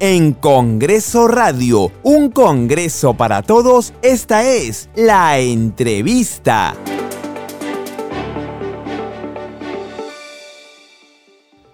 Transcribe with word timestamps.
en 0.00 0.32
Congreso 0.32 1.28
Radio, 1.28 1.92
un 2.02 2.30
Congreso 2.30 3.12
para 3.12 3.42
todos, 3.42 3.92
esta 4.00 4.42
es 4.44 4.88
la 4.96 5.38
entrevista. 5.38 6.74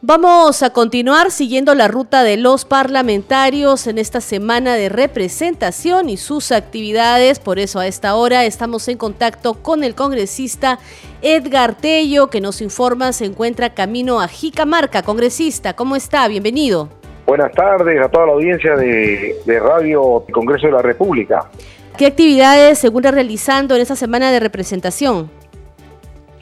Vamos 0.03 0.62
a 0.62 0.71
continuar 0.71 1.31
siguiendo 1.31 1.75
la 1.75 1.89
ruta 1.89 2.25
de 2.25 2.36
los 2.36 2.64
parlamentarios 2.64 3.86
en 3.86 3.99
esta 3.99 4.21
semana 4.21 4.75
de 4.75 4.89
representación 4.89 6.08
y 6.08 6.17
sus 6.17 6.53
actividades. 6.53 7.39
Por 7.39 7.58
eso 7.58 7.79
a 7.79 7.86
esta 7.86 8.14
hora 8.14 8.45
estamos 8.45 8.86
en 8.89 8.99
contacto 8.99 9.54
con 9.54 9.85
el 9.85 9.95
congresista 9.95 10.79
Edgar 11.22 11.77
Tello, 11.77 12.29
que 12.29 12.40
nos 12.40 12.61
informa 12.61 13.13
se 13.13 13.25
encuentra 13.25 13.75
camino 13.75 14.21
a 14.21 14.29
Jicamarca. 14.29 15.03
Congresista, 15.03 15.75
¿cómo 15.75 15.96
está? 15.96 16.29
Bienvenido. 16.29 16.89
Buenas 17.26 17.53
tardes 17.53 18.00
a 18.00 18.08
toda 18.08 18.26
la 18.26 18.32
audiencia 18.32 18.76
de, 18.76 19.36
de 19.44 19.61
Radio 19.61 20.25
Congreso 20.32 20.67
de 20.67 20.72
la 20.72 20.82
República. 20.82 21.50
¿Qué 21.98 22.07
actividades 22.07 22.79
se 22.79 22.86
encuentra 22.86 23.11
realizando 23.11 23.75
en 23.75 23.82
esta 23.82 23.96
semana 23.96 24.30
de 24.30 24.39
representación? 24.39 25.31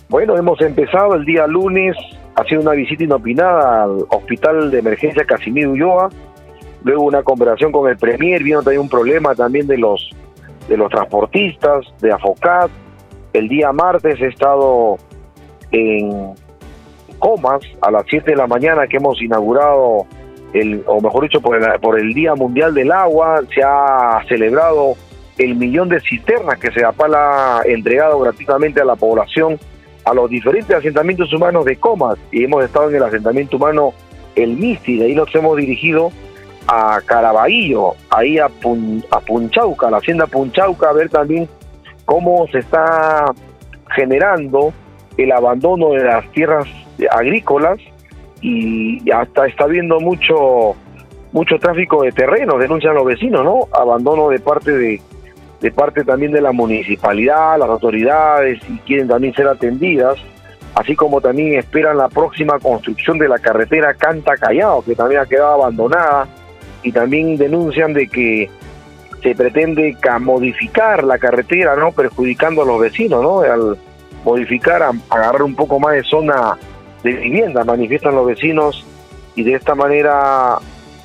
Bueno, 0.08 0.36
hemos 0.36 0.60
empezado 0.60 1.14
el 1.14 1.24
día 1.24 1.46
lunes 1.46 1.96
ha 2.34 2.44
sido 2.44 2.60
una 2.60 2.72
visita 2.72 3.04
inopinada 3.04 3.84
al 3.84 4.04
Hospital 4.10 4.70
de 4.70 4.78
Emergencia 4.80 5.24
Casimiro 5.24 5.70
Ulloa, 5.70 6.10
luego 6.82 7.04
una 7.04 7.22
conversación 7.22 7.70
con 7.70 7.88
el 7.88 7.96
Premier, 7.96 8.42
vino 8.42 8.62
también 8.62 8.82
un 8.82 8.88
problema 8.88 9.34
también 9.34 9.66
de 9.66 9.78
los, 9.78 10.10
de 10.68 10.76
los 10.76 10.90
transportistas, 10.90 11.86
de 12.00 12.12
Afocat. 12.12 12.70
El 13.32 13.48
día 13.48 13.72
martes 13.72 14.20
he 14.20 14.26
estado 14.26 14.98
en 15.70 16.34
Comas 17.18 17.62
a 17.80 17.90
las 17.90 18.04
7 18.08 18.32
de 18.32 18.36
la 18.36 18.46
mañana 18.46 18.86
que 18.86 18.96
hemos 18.96 19.20
inaugurado, 19.22 20.06
el, 20.54 20.84
o 20.86 21.00
mejor 21.00 21.24
dicho, 21.24 21.40
por 21.40 21.56
el, 21.56 21.80
por 21.80 21.98
el 21.98 22.14
Día 22.14 22.34
Mundial 22.34 22.72
del 22.72 22.92
Agua, 22.92 23.42
se 23.52 23.62
ha 23.62 24.22
celebrado 24.28 24.94
el 25.36 25.56
millón 25.56 25.88
de 25.88 26.00
cisternas 26.00 26.58
que 26.58 26.70
se 26.70 26.84
ha 26.84 26.92
entregado 27.66 28.20
gratuitamente 28.20 28.80
a 28.80 28.84
la 28.84 28.94
población 28.94 29.58
a 30.04 30.14
los 30.14 30.30
diferentes 30.30 30.74
asentamientos 30.74 31.32
humanos 31.32 31.64
de 31.64 31.76
Comas. 31.76 32.18
Y 32.30 32.44
hemos 32.44 32.64
estado 32.64 32.88
en 32.88 32.96
el 32.96 33.02
asentamiento 33.02 33.56
humano 33.56 33.92
El 34.36 34.56
Misti, 34.56 34.98
de 34.98 35.06
ahí 35.06 35.14
nos 35.14 35.34
hemos 35.34 35.56
dirigido 35.56 36.12
a 36.68 37.00
Caraballo, 37.04 37.94
ahí 38.10 38.38
a, 38.38 38.46
a 38.46 39.20
Punchauca, 39.20 39.88
a 39.88 39.90
la 39.90 39.96
hacienda 39.98 40.26
Punchauca, 40.26 40.90
a 40.90 40.92
ver 40.92 41.08
también 41.08 41.48
cómo 42.04 42.46
se 42.52 42.58
está 42.58 43.32
generando 43.94 44.72
el 45.16 45.32
abandono 45.32 45.90
de 45.90 46.04
las 46.04 46.30
tierras 46.32 46.66
agrícolas 47.10 47.78
y 48.44 49.10
hasta 49.10 49.46
está 49.46 49.64
habiendo 49.64 50.00
mucho 50.00 50.76
mucho 51.32 51.58
tráfico 51.58 52.02
de 52.02 52.12
terreno, 52.12 52.58
denuncian 52.58 52.94
los 52.94 53.04
vecinos, 53.04 53.42
¿no? 53.42 53.60
Abandono 53.72 54.28
de 54.28 54.38
parte 54.38 54.70
de 54.70 55.00
de 55.60 55.72
parte 55.72 56.04
también 56.04 56.30
de 56.30 56.42
la 56.42 56.52
municipalidad, 56.52 57.58
las 57.58 57.70
autoridades 57.70 58.60
y 58.68 58.76
quieren 58.80 59.08
también 59.08 59.32
ser 59.32 59.48
atendidas, 59.48 60.18
así 60.74 60.94
como 60.94 61.22
también 61.22 61.58
esperan 61.58 61.96
la 61.96 62.10
próxima 62.10 62.58
construcción 62.58 63.16
de 63.16 63.28
la 63.28 63.38
carretera 63.38 63.94
Canta 63.94 64.36
Callao, 64.36 64.84
que 64.84 64.94
también 64.94 65.22
ha 65.22 65.26
quedado 65.26 65.54
abandonada, 65.54 66.28
y 66.82 66.92
también 66.92 67.38
denuncian 67.38 67.94
de 67.94 68.08
que 68.08 68.50
se 69.22 69.34
pretende 69.34 69.96
modificar 70.20 71.02
la 71.02 71.16
carretera, 71.16 71.76
¿no? 71.76 71.92
perjudicando 71.92 72.60
a 72.60 72.66
los 72.66 72.78
vecinos, 72.78 73.22
¿no? 73.22 73.40
Al 73.40 73.78
modificar, 74.22 74.82
agarrar 75.08 75.42
un 75.42 75.54
poco 75.54 75.80
más 75.80 75.94
de 75.94 76.02
zona 76.02 76.58
de 77.04 77.12
vivienda, 77.12 77.62
manifiestan 77.64 78.14
los 78.14 78.26
vecinos, 78.26 78.84
y 79.36 79.44
de 79.44 79.54
esta 79.54 79.74
manera 79.74 80.58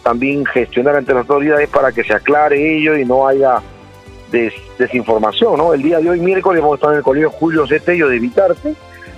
también 0.03 0.45
gestionar 0.45 0.95
ante 0.95 1.13
las 1.13 1.29
autoridades 1.29 1.69
para 1.69 1.91
que 1.91 2.03
se 2.03 2.13
aclare 2.13 2.77
ello 2.77 2.97
y 2.97 3.05
no 3.05 3.27
haya 3.27 3.61
desinformación, 4.77 5.57
¿no? 5.57 5.73
El 5.73 5.81
día 5.81 5.99
de 5.99 6.09
hoy, 6.09 6.19
miércoles, 6.19 6.61
vamos 6.61 6.75
a 6.75 6.77
estar 6.77 6.91
en 6.91 6.97
el 6.97 7.03
Colegio 7.03 7.29
Julio 7.31 7.67
Cetello 7.67 8.07
de 8.07 8.19
Vitarte, 8.19 8.75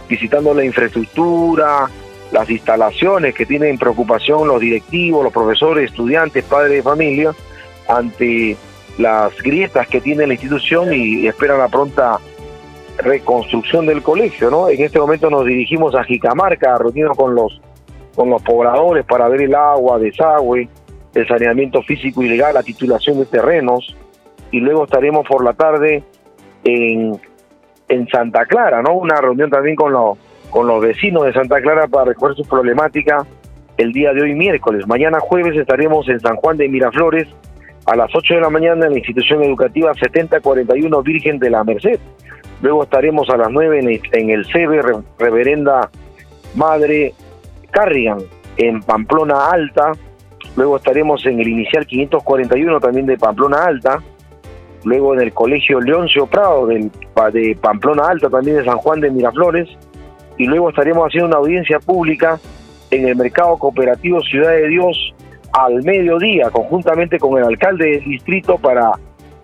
visitando 0.10 0.54
la 0.54 0.64
infraestructura, 0.64 1.90
las 2.32 2.50
instalaciones 2.50 3.36
que 3.36 3.46
tienen 3.46 3.78
preocupación 3.78 4.48
los 4.48 4.60
directivos, 4.60 5.24
los 5.24 5.34
profesores, 5.34 5.92
estudiantes, 5.92 6.46
padres 6.46 6.72
de 6.72 6.84
familia, 6.84 7.36
ante 7.88 8.56
las 8.98 9.36
grietas 9.42 9.88
que 9.88 10.00
tiene 10.00 10.26
la 10.26 10.34
institución 10.34 10.94
y 10.94 11.28
esperan 11.28 11.60
la 11.60 11.68
pronta 11.68 12.20
reconstrucción 12.98 13.86
del 13.86 14.02
colegio, 14.02 14.50
¿no? 14.50 14.70
En 14.70 14.82
este 14.82 15.00
momento 15.00 15.30
nos 15.30 15.46
dirigimos 15.46 15.96
a 15.96 16.04
Jicamarca, 16.04 16.78
reunirnos 16.78 17.18
con 17.18 17.36
los 17.36 17.62
con 18.16 18.30
los 18.30 18.42
pobladores 18.44 19.06
para 19.06 19.30
ver 19.30 19.44
el 19.44 19.56
agua, 19.56 19.98
desagüe, 19.98 20.68
el 21.14 21.28
saneamiento 21.28 21.82
físico 21.82 22.22
y 22.22 22.28
legal, 22.28 22.54
la 22.54 22.64
titulación 22.64 23.20
de 23.20 23.26
terrenos, 23.26 23.96
y 24.52 24.60
luego 24.60 24.84
estaremos 24.84 25.26
por 25.26 25.44
la 25.44 25.54
tarde 25.54 26.04
en, 26.64 27.20
en 27.88 28.08
Santa 28.10 28.46
Clara, 28.46 28.82
¿no? 28.82 28.94
Una 28.94 29.16
reunión 29.16 29.50
también 29.50 29.76
con 29.76 29.94
los, 29.94 30.18
con 30.50 30.68
los 30.68 30.82
vecinos 30.82 31.24
de 31.24 31.34
Santa 31.34 31.62
Clara 31.62 31.88
para 31.88 32.06
recoger 32.06 32.36
su 32.36 32.44
problemática 32.44 33.26
el 33.78 33.94
día 33.94 34.14
de 34.14 34.22
hoy 34.22 34.34
miércoles. 34.34 34.86
Mañana 34.88 35.20
jueves 35.20 35.58
estaremos 35.58 36.08
en 36.10 36.20
San 36.20 36.36
Juan 36.36 36.58
de 36.58 36.68
Miraflores 36.68 37.28
a 37.86 37.96
las 37.96 38.14
8 38.14 38.36
de 38.36 38.42
la 38.42 38.50
mañana 38.50 38.86
en 38.86 38.92
la 38.92 38.98
institución 38.98 39.44
educativa 39.44 39.94
7041 39.94 41.02
Virgen 41.02 41.40
de 41.40 41.50
la 41.50 41.64
Merced. 41.64 42.00
Luego 42.62 42.84
estaremos 42.84 43.30
a 43.30 43.38
las 43.38 43.50
9 43.50 44.02
en 44.12 44.30
el, 44.30 44.46
CEBE 44.46 44.82
Reverenda 45.18 45.90
Madre 46.56 47.14
Carrigan 47.72 48.20
en 48.58 48.82
Pamplona 48.82 49.50
Alta. 49.50 49.92
Luego 50.56 50.78
estaremos 50.78 51.26
en 51.26 51.40
el 51.40 51.48
inicial 51.48 51.86
541 51.86 52.80
también 52.80 53.06
de 53.06 53.18
Pamplona 53.18 53.66
Alta 53.66 54.00
luego 54.84 55.14
en 55.14 55.22
el 55.22 55.34
Colegio 55.34 55.80
Leoncio 55.80 56.28
Prado 56.28 56.68
del, 56.68 56.92
de 57.34 57.58
Pamplona 57.62 58.08
Alta, 58.08 58.30
también 58.30 58.58
de 58.58 58.66
San 58.66 58.78
Juan 58.78 59.00
de 59.00 59.12
Miraflores, 59.12 59.70
y 60.38 60.46
luego 60.46 60.70
estaremos 60.70 61.08
haciendo 61.08 61.28
una 61.28 61.38
audiencia 61.38 61.80
pública 61.80 62.40
en 62.90 63.08
el 63.08 63.16
Mercado 63.16 63.58
Cooperativo 63.58 64.22
Ciudad 64.22 64.52
de 64.52 64.68
Dios 64.68 65.14
al 65.54 65.84
mediodía, 65.84 66.50
conjuntamente 66.50 67.20
con 67.20 67.38
el 67.38 67.46
alcalde 67.46 67.92
del 67.92 68.04
distrito 68.06 68.58
para 68.58 68.92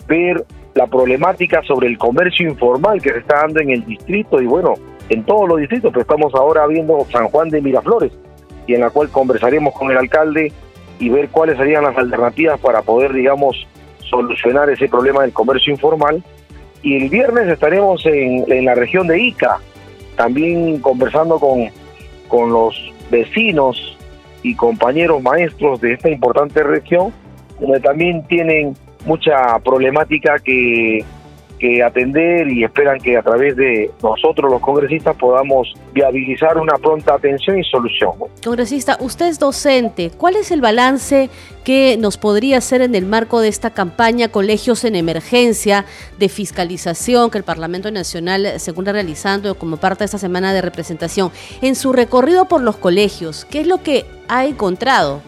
ver 0.07 0.43
la 0.75 0.87
problemática 0.87 1.61
sobre 1.63 1.87
el 1.87 1.97
comercio 1.97 2.47
informal 2.47 3.01
que 3.01 3.11
se 3.11 3.19
está 3.19 3.41
dando 3.41 3.59
en 3.61 3.71
el 3.71 3.85
distrito 3.85 4.41
y 4.41 4.45
bueno, 4.45 4.75
en 5.09 5.23
todos 5.23 5.47
los 5.47 5.59
distritos, 5.59 5.91
pero 5.91 6.01
estamos 6.01 6.33
ahora 6.35 6.67
viendo 6.67 7.05
San 7.11 7.27
Juan 7.29 7.49
de 7.49 7.61
Miraflores 7.61 8.11
y 8.67 8.73
en 8.73 8.81
la 8.81 8.89
cual 8.89 9.09
conversaremos 9.09 9.73
con 9.73 9.89
el 9.91 9.97
alcalde 9.97 10.51
y 10.99 11.09
ver 11.09 11.29
cuáles 11.29 11.57
serían 11.57 11.83
las 11.83 11.97
alternativas 11.97 12.59
para 12.59 12.81
poder, 12.81 13.13
digamos, 13.13 13.67
solucionar 14.09 14.69
ese 14.69 14.87
problema 14.89 15.21
del 15.21 15.33
comercio 15.33 15.71
informal. 15.71 16.23
Y 16.81 16.97
el 16.97 17.09
viernes 17.09 17.47
estaremos 17.47 18.05
en, 18.05 18.65
la 18.65 18.75
región 18.75 19.07
de 19.07 19.19
Ica, 19.19 19.59
también 20.15 20.79
conversando 20.79 21.39
con, 21.39 21.69
con 22.27 22.51
los 22.51 22.75
vecinos 23.09 23.97
y 24.43 24.55
compañeros 24.55 25.21
maestros 25.21 25.79
de 25.81 25.93
esta 25.93 26.09
importante 26.09 26.63
región, 26.63 27.13
donde 27.59 27.79
también 27.79 28.25
tienen 28.27 28.75
mucha 29.05 29.59
problemática 29.59 30.39
que 30.39 31.05
atender 31.83 32.51
y 32.51 32.63
esperan 32.63 32.99
que 32.99 33.17
a 33.17 33.23
través 33.23 33.55
de 33.55 33.89
nosotros 34.03 34.51
los 34.51 34.61
congresistas 34.61 35.15
podamos 35.15 35.73
viabilizar 35.93 36.57
una 36.57 36.75
pronta 36.75 37.15
atención 37.15 37.57
y 37.57 37.63
solución. 37.63 38.11
Congresista, 38.43 38.97
usted 38.99 39.27
es 39.27 39.39
docente. 39.39 40.11
¿Cuál 40.15 40.35
es 40.35 40.51
el 40.51 40.61
balance 40.61 41.29
que 41.63 41.97
nos 41.97 42.17
podría 42.17 42.59
hacer 42.59 42.81
en 42.81 42.93
el 42.93 43.05
marco 43.05 43.41
de 43.41 43.47
esta 43.47 43.71
campaña 43.71 44.29
Colegios 44.29 44.83
en 44.83 44.95
Emergencia 44.95 45.85
de 46.19 46.29
fiscalización 46.29 47.31
que 47.31 47.39
el 47.39 47.43
Parlamento 47.43 47.89
Nacional 47.91 48.59
se 48.59 48.71
encuentra 48.71 48.93
realizando 48.93 49.55
como 49.55 49.77
parte 49.77 49.99
de 49.99 50.05
esta 50.05 50.19
semana 50.19 50.53
de 50.53 50.61
representación? 50.61 51.31
En 51.61 51.75
su 51.75 51.91
recorrido 51.91 52.45
por 52.45 52.61
los 52.61 52.77
colegios, 52.77 53.45
¿qué 53.45 53.61
es 53.61 53.67
lo 53.67 53.81
que 53.81 54.05
ha 54.27 54.45
encontrado? 54.45 55.21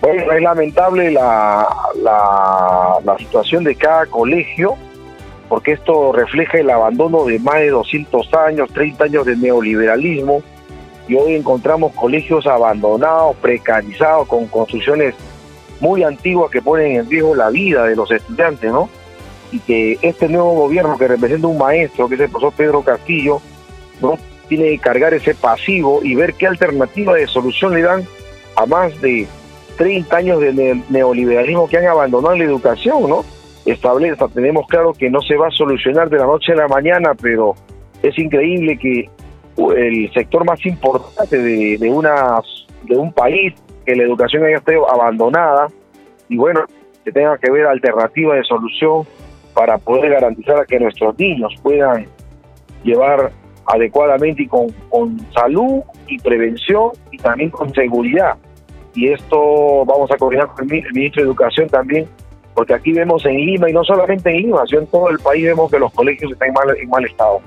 Bueno, 0.00 0.32
es 0.32 0.42
lamentable 0.42 1.10
la, 1.10 1.66
la, 2.02 3.16
situación 3.18 3.64
de 3.64 3.74
cada 3.74 4.06
colegio 4.06 4.76
porque 5.48 5.72
esto 5.72 6.12
refleja 6.12 6.58
el 6.58 6.70
abandono 6.70 7.24
de 7.24 7.38
más 7.38 7.56
de 7.56 7.70
200 7.70 8.34
años, 8.34 8.68
30 8.72 9.04
años 9.04 9.26
de 9.26 9.36
neoliberalismo, 9.36 10.42
y 11.08 11.14
hoy 11.14 11.34
encontramos 11.34 11.92
colegios 11.92 12.46
abandonados, 12.46 13.36
precarizados, 13.36 14.26
con 14.26 14.46
construcciones 14.48 15.14
muy 15.80 16.02
antiguas 16.02 16.50
que 16.50 16.62
ponen 16.62 16.96
en 16.96 17.08
riesgo 17.08 17.34
la 17.34 17.50
vida 17.50 17.84
de 17.84 17.94
los 17.94 18.10
estudiantes, 18.10 18.72
¿no? 18.72 18.88
Y 19.52 19.60
que 19.60 19.98
este 20.02 20.28
nuevo 20.28 20.52
gobierno 20.54 20.98
que 20.98 21.06
representa 21.06 21.46
un 21.46 21.58
maestro, 21.58 22.08
que 22.08 22.16
es 22.16 22.22
el 22.22 22.30
profesor 22.30 22.52
Pedro 22.56 22.82
Castillo, 22.82 23.40
¿no? 24.00 24.18
Tiene 24.48 24.70
que 24.70 24.78
cargar 24.78 25.14
ese 25.14 25.34
pasivo 25.34 26.00
y 26.02 26.14
ver 26.14 26.34
qué 26.34 26.46
alternativa 26.46 27.14
de 27.14 27.26
solución 27.26 27.74
le 27.74 27.82
dan 27.82 28.04
a 28.56 28.66
más 28.66 29.00
de 29.00 29.28
30 29.76 30.16
años 30.16 30.40
de 30.40 30.82
neoliberalismo 30.88 31.68
que 31.68 31.78
han 31.78 31.86
abandonado 31.86 32.36
la 32.36 32.44
educación, 32.44 33.08
¿no? 33.08 33.24
establece, 33.66 34.22
tenemos 34.32 34.66
claro 34.68 34.92
que 34.92 35.10
no 35.10 35.20
se 35.20 35.36
va 35.36 35.48
a 35.48 35.50
solucionar 35.50 36.08
de 36.08 36.18
la 36.18 36.26
noche 36.26 36.52
a 36.52 36.56
la 36.56 36.68
mañana, 36.68 37.12
pero 37.20 37.54
es 38.02 38.16
increíble 38.18 38.78
que 38.78 39.10
el 39.76 40.12
sector 40.12 40.44
más 40.44 40.64
importante 40.64 41.38
de, 41.38 41.90
una, 41.90 42.40
de 42.84 42.96
un 42.96 43.12
país, 43.12 43.54
que 43.84 43.96
la 43.96 44.04
educación 44.04 44.44
haya 44.44 44.58
estado 44.58 44.90
abandonada, 44.90 45.68
y 46.28 46.36
bueno, 46.36 46.64
que 47.04 47.12
tenga 47.12 47.36
que 47.38 47.50
ver 47.50 47.66
alternativa 47.66 48.34
de 48.34 48.44
solución 48.44 49.04
para 49.54 49.78
poder 49.78 50.10
garantizar 50.10 50.66
que 50.66 50.78
nuestros 50.78 51.18
niños 51.18 51.52
puedan 51.62 52.06
llevar 52.84 53.32
adecuadamente 53.66 54.42
y 54.42 54.46
con, 54.46 54.70
con 54.90 55.18
salud 55.32 55.82
y 56.06 56.18
prevención 56.18 56.90
y 57.10 57.18
también 57.18 57.50
con 57.50 57.72
seguridad. 57.72 58.36
Y 58.96 59.12
esto 59.12 59.84
vamos 59.84 60.10
a 60.10 60.16
coordinar 60.16 60.48
con 60.48 60.64
el 60.64 60.92
ministro 60.92 61.22
de 61.22 61.28
Educación 61.28 61.68
también 61.68 62.08
porque 62.56 62.72
aquí 62.72 62.90
vemos 62.90 63.22
en 63.26 63.36
Lima, 63.36 63.68
y 63.68 63.74
no 63.74 63.84
solamente 63.84 64.30
en 64.30 64.38
Lima, 64.38 64.62
sino 64.66 64.80
en 64.80 64.86
todo 64.86 65.10
el 65.10 65.18
país 65.18 65.44
vemos 65.44 65.70
que 65.70 65.78
los 65.78 65.92
colegios 65.92 66.32
están 66.32 66.48
en 66.48 66.54
mal, 66.54 66.76
en 66.76 66.88
mal 66.88 67.04
estado. 67.04 67.42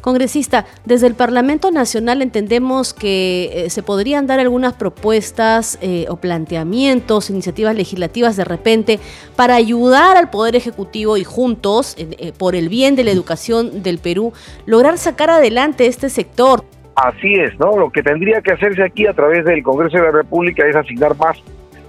Congresista, 0.00 0.64
desde 0.84 1.06
el 1.06 1.14
Parlamento 1.14 1.70
Nacional 1.70 2.20
entendemos 2.20 2.92
que 2.92 3.50
eh, 3.52 3.70
se 3.70 3.84
podrían 3.84 4.26
dar 4.26 4.40
algunas 4.40 4.72
propuestas 4.72 5.78
eh, 5.82 6.06
o 6.08 6.16
planteamientos, 6.16 7.30
iniciativas 7.30 7.76
legislativas 7.76 8.36
de 8.36 8.44
repente 8.44 8.98
para 9.36 9.54
ayudar 9.54 10.16
al 10.16 10.30
Poder 10.30 10.56
Ejecutivo 10.56 11.16
y 11.16 11.22
juntos, 11.22 11.94
eh, 11.96 12.32
por 12.36 12.56
el 12.56 12.68
bien 12.68 12.96
de 12.96 13.04
la 13.04 13.12
educación 13.12 13.84
del 13.84 13.98
Perú, 13.98 14.32
lograr 14.66 14.98
sacar 14.98 15.30
adelante 15.30 15.86
este 15.86 16.10
sector. 16.10 16.64
Así 16.96 17.34
es, 17.34 17.58
¿no? 17.58 17.76
Lo 17.76 17.90
que 17.90 18.02
tendría 18.02 18.40
que 18.40 18.52
hacerse 18.52 18.82
aquí 18.84 19.06
a 19.06 19.12
través 19.12 19.44
del 19.44 19.62
Congreso 19.62 19.96
de 19.96 20.04
la 20.04 20.12
República 20.12 20.66
es 20.66 20.76
asignar 20.76 21.16
más, 21.16 21.42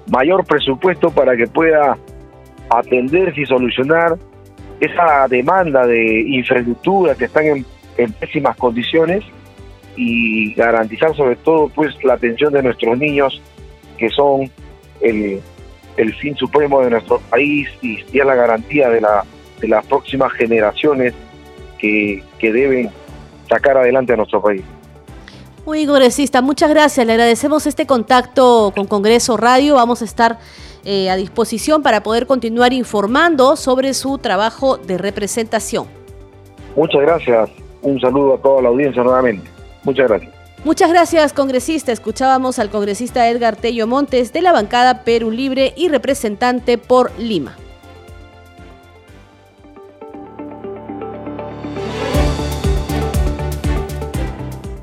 mayor 0.07 0.45
presupuesto 0.45 1.11
para 1.11 1.35
que 1.35 1.47
pueda 1.47 1.97
atenderse 2.69 3.41
y 3.41 3.45
solucionar 3.45 4.17
esa 4.79 5.27
demanda 5.27 5.85
de 5.85 6.21
infraestructura 6.21 7.15
que 7.15 7.25
están 7.25 7.45
en, 7.45 7.65
pésimas 8.19 8.57
condiciones 8.57 9.23
y 9.95 10.53
garantizar 10.53 11.15
sobre 11.15 11.37
todo 11.37 11.69
pues 11.69 11.95
la 12.03 12.15
atención 12.15 12.51
de 12.51 12.61
nuestros 12.61 12.97
niños 12.97 13.41
que 13.97 14.09
son 14.09 14.51
el, 14.99 15.41
fin 16.19 16.35
supremo 16.35 16.81
de 16.81 16.89
nuestro 16.89 17.19
país 17.29 17.69
y, 17.81 18.03
y 18.11 18.17
la 18.17 18.35
garantía 18.35 18.89
de, 18.89 19.01
de 19.61 19.67
las 19.67 19.85
próximas 19.85 20.33
generaciones 20.33 21.13
que, 21.79 22.21
que 22.37 22.51
deben 22.51 22.89
sacar 23.47 23.77
adelante 23.77 24.11
a 24.11 24.17
nuestro 24.17 24.41
país. 24.41 24.63
Muy 25.65 25.87
congresista, 25.87 26.43
muchas 26.43 26.69
gracias. 26.69 27.05
Le 27.07 27.13
agradecemos 27.13 27.65
este 27.65 27.87
contacto 27.87 28.71
con 28.75 28.85
Congreso 28.85 29.35
Radio. 29.35 29.75
Vamos 29.75 30.03
a 30.03 30.05
estar 30.05 30.37
eh, 30.83 31.09
a 31.09 31.15
disposición 31.15 31.81
para 31.81 32.03
poder 32.03 32.27
continuar 32.27 32.71
informando 32.71 33.55
sobre 33.55 33.95
su 33.95 34.19
trabajo 34.19 34.77
de 34.77 34.99
representación. 34.99 35.87
Muchas 36.75 37.01
gracias. 37.01 37.49
Un 37.81 37.99
saludo 37.99 38.35
a 38.35 38.37
toda 38.37 38.61
la 38.61 38.69
audiencia 38.69 39.01
nuevamente. 39.01 39.49
Muchas 39.83 40.07
gracias. 40.07 40.33
Muchas 40.63 40.89
gracias, 40.91 41.33
congresista. 41.33 41.91
Escuchábamos 41.91 42.59
al 42.59 42.69
congresista 42.69 43.27
Edgar 43.27 43.55
Tello 43.55 43.87
Montes 43.87 44.33
de 44.33 44.43
la 44.43 44.51
bancada 44.51 45.03
Perú 45.03 45.31
Libre 45.31 45.73
y 45.75 45.89
representante 45.89 46.77
por 46.77 47.11
Lima. 47.17 47.55